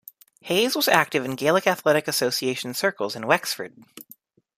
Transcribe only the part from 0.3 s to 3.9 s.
Hayes was active in Gaelic Athletic Association circles in Wexford.